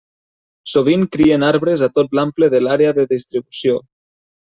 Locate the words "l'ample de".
2.21-2.67